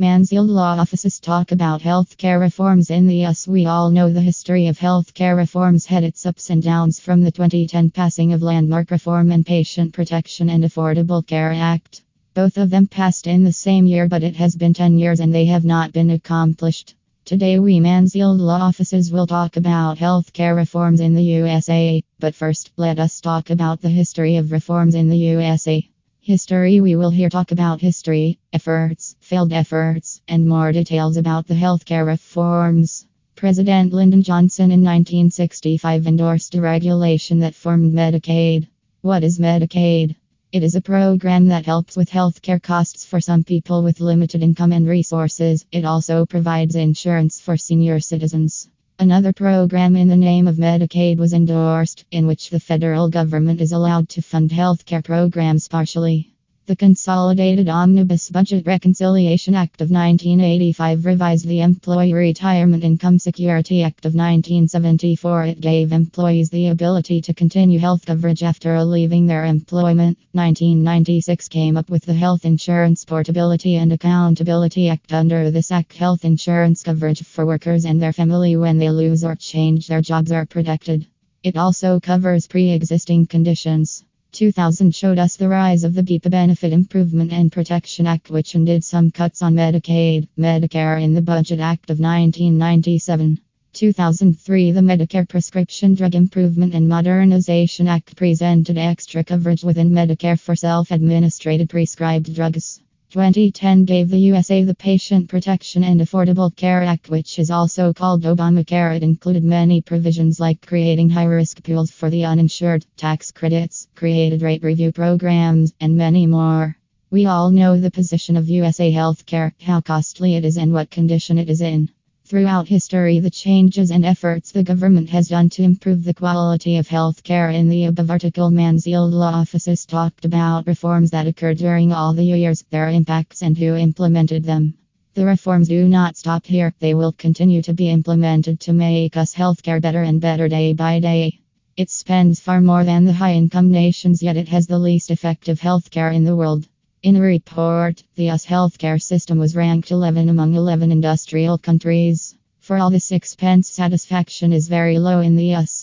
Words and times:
Mansfield 0.00 0.48
Law 0.48 0.76
Offices 0.78 1.18
talk 1.18 1.50
about 1.50 1.82
healthcare 1.82 2.38
reforms 2.38 2.88
in 2.88 3.08
the 3.08 3.24
US. 3.24 3.48
We 3.48 3.66
all 3.66 3.90
know 3.90 4.12
the 4.12 4.20
history 4.20 4.68
of 4.68 4.78
healthcare 4.78 5.36
reforms 5.36 5.86
had 5.86 6.04
its 6.04 6.24
ups 6.24 6.50
and 6.50 6.62
downs 6.62 7.00
from 7.00 7.24
the 7.24 7.32
2010 7.32 7.90
passing 7.90 8.32
of 8.32 8.40
Landmark 8.40 8.92
Reform 8.92 9.32
and 9.32 9.44
Patient 9.44 9.92
Protection 9.92 10.50
and 10.50 10.62
Affordable 10.62 11.26
Care 11.26 11.50
Act. 11.52 12.02
Both 12.32 12.58
of 12.58 12.70
them 12.70 12.86
passed 12.86 13.26
in 13.26 13.42
the 13.42 13.52
same 13.52 13.86
year, 13.86 14.06
but 14.06 14.22
it 14.22 14.36
has 14.36 14.54
been 14.54 14.72
10 14.72 15.00
years 15.00 15.18
and 15.18 15.34
they 15.34 15.46
have 15.46 15.64
not 15.64 15.90
been 15.90 16.10
accomplished. 16.10 16.94
Today, 17.24 17.58
we 17.58 17.80
Mansfield 17.80 18.38
Law 18.38 18.60
Offices 18.60 19.10
will 19.10 19.26
talk 19.26 19.56
about 19.56 19.98
healthcare 19.98 20.54
reforms 20.54 21.00
in 21.00 21.16
the 21.16 21.24
USA. 21.24 22.00
But 22.20 22.36
first, 22.36 22.70
let 22.76 23.00
us 23.00 23.20
talk 23.20 23.50
about 23.50 23.80
the 23.80 23.88
history 23.88 24.36
of 24.36 24.52
reforms 24.52 24.94
in 24.94 25.08
the 25.08 25.18
USA. 25.18 25.90
History 26.28 26.82
We 26.82 26.94
will 26.94 27.08
here 27.08 27.30
talk 27.30 27.52
about 27.52 27.80
history, 27.80 28.38
efforts, 28.52 29.16
failed 29.18 29.50
efforts, 29.50 30.20
and 30.28 30.46
more 30.46 30.72
details 30.72 31.16
about 31.16 31.46
the 31.46 31.54
healthcare 31.54 32.04
reforms. 32.04 33.06
President 33.34 33.94
Lyndon 33.94 34.22
Johnson 34.22 34.64
in 34.64 34.82
1965 34.82 36.06
endorsed 36.06 36.54
a 36.54 36.60
regulation 36.60 37.38
that 37.38 37.54
formed 37.54 37.94
Medicaid. 37.94 38.68
What 39.00 39.24
is 39.24 39.38
Medicaid? 39.38 40.16
It 40.52 40.62
is 40.62 40.74
a 40.74 40.82
program 40.82 41.46
that 41.46 41.64
helps 41.64 41.96
with 41.96 42.10
healthcare 42.10 42.62
costs 42.62 43.06
for 43.06 43.22
some 43.22 43.42
people 43.42 43.82
with 43.82 43.98
limited 43.98 44.42
income 44.42 44.72
and 44.72 44.86
resources. 44.86 45.64
It 45.72 45.86
also 45.86 46.26
provides 46.26 46.76
insurance 46.76 47.40
for 47.40 47.56
senior 47.56 48.00
citizens. 48.00 48.68
Another 49.00 49.32
program 49.32 49.94
in 49.94 50.08
the 50.08 50.16
name 50.16 50.48
of 50.48 50.56
Medicaid 50.56 51.18
was 51.18 51.32
endorsed, 51.32 52.04
in 52.10 52.26
which 52.26 52.50
the 52.50 52.58
federal 52.58 53.08
government 53.08 53.60
is 53.60 53.70
allowed 53.70 54.08
to 54.08 54.22
fund 54.22 54.50
healthcare 54.50 55.04
programs 55.04 55.68
partially. 55.68 56.32
The 56.68 56.76
Consolidated 56.76 57.66
Omnibus 57.70 58.28
Budget 58.28 58.66
Reconciliation 58.66 59.54
Act 59.54 59.80
of 59.80 59.90
1985 59.90 61.06
revised 61.06 61.48
the 61.48 61.62
Employee 61.62 62.12
Retirement 62.12 62.84
Income 62.84 63.20
Security 63.20 63.82
Act 63.82 64.04
of 64.04 64.12
1974. 64.12 65.44
It 65.44 65.62
gave 65.62 65.92
employees 65.92 66.50
the 66.50 66.66
ability 66.66 67.22
to 67.22 67.32
continue 67.32 67.78
health 67.78 68.04
coverage 68.04 68.42
after 68.42 68.84
leaving 68.84 69.24
their 69.24 69.46
employment. 69.46 70.18
1996 70.32 71.48
came 71.48 71.78
up 71.78 71.88
with 71.88 72.04
the 72.04 72.12
Health 72.12 72.44
Insurance 72.44 73.02
Portability 73.06 73.76
and 73.76 73.90
Accountability 73.90 74.90
Act. 74.90 75.10
Under 75.10 75.50
this 75.50 75.72
act, 75.72 75.94
health 75.94 76.26
insurance 76.26 76.82
coverage 76.82 77.24
for 77.24 77.46
workers 77.46 77.86
and 77.86 78.02
their 78.02 78.12
family 78.12 78.56
when 78.56 78.76
they 78.76 78.90
lose 78.90 79.24
or 79.24 79.36
change 79.36 79.86
their 79.86 80.02
jobs 80.02 80.30
are 80.32 80.44
protected. 80.44 81.06
It 81.42 81.56
also 81.56 81.98
covers 81.98 82.46
pre 82.46 82.72
existing 82.72 83.28
conditions. 83.28 84.04
2000 84.32 84.94
showed 84.94 85.18
us 85.18 85.36
the 85.36 85.48
rise 85.48 85.84
of 85.84 85.94
the 85.94 86.02
BIPA 86.02 86.30
Benefit 86.30 86.72
Improvement 86.72 87.32
and 87.32 87.50
Protection 87.50 88.06
Act, 88.06 88.30
which 88.30 88.54
undid 88.54 88.84
some 88.84 89.10
cuts 89.10 89.40
on 89.42 89.54
Medicaid, 89.54 90.28
Medicare 90.38 91.02
in 91.02 91.14
the 91.14 91.22
Budget 91.22 91.60
Act 91.60 91.90
of 91.90 91.98
1997. 91.98 93.40
2003 93.72 94.72
The 94.72 94.80
Medicare 94.80 95.28
Prescription 95.28 95.94
Drug 95.94 96.14
Improvement 96.14 96.74
and 96.74 96.88
Modernization 96.88 97.88
Act 97.88 98.16
presented 98.16 98.76
extra 98.76 99.24
coverage 99.24 99.64
within 99.64 99.90
Medicare 99.90 100.38
for 100.38 100.54
self 100.54 100.90
administered 100.90 101.68
prescribed 101.68 102.34
drugs. 102.34 102.80
2010 103.10 103.86
gave 103.86 104.10
the 104.10 104.18
USA 104.18 104.64
the 104.64 104.74
Patient 104.74 105.30
Protection 105.30 105.82
and 105.82 105.98
Affordable 105.98 106.54
Care 106.54 106.82
Act, 106.82 107.08
which 107.08 107.38
is 107.38 107.50
also 107.50 107.94
called 107.94 108.24
Obamacare. 108.24 108.94
It 108.94 109.02
included 109.02 109.42
many 109.42 109.80
provisions 109.80 110.38
like 110.38 110.66
creating 110.66 111.08
high 111.08 111.24
risk 111.24 111.62
pools 111.62 111.90
for 111.90 112.10
the 112.10 112.26
uninsured, 112.26 112.84
tax 112.98 113.30
credits, 113.30 113.88
created 113.94 114.42
rate 114.42 114.62
review 114.62 114.92
programs, 114.92 115.72
and 115.80 115.96
many 115.96 116.26
more. 116.26 116.76
We 117.10 117.24
all 117.24 117.50
know 117.50 117.80
the 117.80 117.90
position 117.90 118.36
of 118.36 118.50
USA 118.50 118.92
healthcare, 118.92 119.52
how 119.62 119.80
costly 119.80 120.34
it 120.34 120.44
is, 120.44 120.58
and 120.58 120.74
what 120.74 120.90
condition 120.90 121.38
it 121.38 121.48
is 121.48 121.62
in. 121.62 121.88
Throughout 122.28 122.68
history, 122.68 123.20
the 123.20 123.30
changes 123.30 123.90
and 123.90 124.04
efforts 124.04 124.52
the 124.52 124.62
government 124.62 125.08
has 125.08 125.28
done 125.28 125.48
to 125.48 125.62
improve 125.62 126.04
the 126.04 126.12
quality 126.12 126.76
of 126.76 126.86
health 126.86 127.24
care 127.24 127.48
in 127.48 127.70
the 127.70 127.86
above 127.86 128.10
article, 128.10 128.50
Mansfield 128.50 129.14
Law 129.14 129.32
Offices 129.32 129.86
talked 129.86 130.26
about 130.26 130.66
reforms 130.66 131.10
that 131.12 131.26
occurred 131.26 131.56
during 131.56 131.90
all 131.90 132.12
the 132.12 132.26
years, 132.26 132.66
their 132.68 132.90
impacts, 132.90 133.40
and 133.40 133.56
who 133.56 133.76
implemented 133.76 134.44
them. 134.44 134.74
The 135.14 135.24
reforms 135.24 135.68
do 135.68 135.88
not 135.88 136.18
stop 136.18 136.44
here, 136.44 136.74
they 136.80 136.92
will 136.92 137.12
continue 137.12 137.62
to 137.62 137.72
be 137.72 137.88
implemented 137.88 138.60
to 138.60 138.74
make 138.74 139.16
us 139.16 139.34
healthcare 139.34 139.80
better 139.80 140.02
and 140.02 140.20
better 140.20 140.48
day 140.48 140.74
by 140.74 141.00
day. 141.00 141.40
It 141.78 141.88
spends 141.88 142.40
far 142.40 142.60
more 142.60 142.84
than 142.84 143.06
the 143.06 143.14
high 143.14 143.32
income 143.32 143.70
nations, 143.70 144.22
yet 144.22 144.36
it 144.36 144.48
has 144.48 144.66
the 144.66 144.78
least 144.78 145.10
effective 145.10 145.62
healthcare 145.62 146.14
in 146.14 146.24
the 146.24 146.36
world. 146.36 146.68
In 147.00 147.14
a 147.14 147.20
report, 147.20 148.02
the 148.16 148.28
US 148.30 148.44
healthcare 148.44 149.00
system 149.00 149.38
was 149.38 149.54
ranked 149.54 149.92
11 149.92 150.28
among 150.28 150.54
11 150.54 150.90
industrial 150.90 151.56
countries. 151.56 152.34
For 152.58 152.76
all 152.76 152.90
this 152.90 153.12
expense, 153.12 153.70
satisfaction 153.70 154.52
is 154.52 154.66
very 154.66 154.98
low 154.98 155.20
in 155.20 155.36
the 155.36 155.54
US. 155.54 155.77